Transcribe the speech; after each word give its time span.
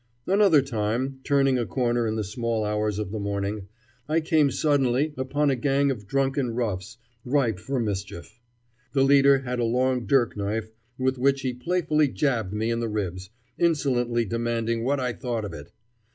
Another 0.25 0.63
time, 0.63 1.19
turning 1.23 1.59
a 1.59 1.65
corner 1.67 2.07
in 2.07 2.15
the 2.15 2.23
small 2.23 2.65
hours 2.65 2.97
of 2.97 3.11
the 3.11 3.19
morning, 3.19 3.67
I 4.09 4.19
came 4.19 4.49
suddenly 4.49 5.13
upon 5.15 5.51
a 5.51 5.55
gang 5.55 5.91
of 5.91 6.07
drunken 6.07 6.55
roughs 6.55 6.97
ripe 7.23 7.59
for 7.59 7.79
mischief. 7.79 8.39
The 8.93 9.03
leader 9.03 9.41
had 9.41 9.59
a 9.59 9.63
long 9.63 10.07
dirk 10.07 10.35
knife 10.35 10.71
with 10.97 11.19
which 11.19 11.41
he 11.41 11.53
playfully 11.53 12.07
jabbed 12.07 12.51
me 12.51 12.71
in 12.71 12.79
the 12.79 12.89
ribs, 12.89 13.29
insolently 13.59 14.25
demanding 14.25 14.83
what 14.83 14.99
I 14.99 15.13
thought 15.13 15.45
of 15.45 15.53
it. 15.53 15.71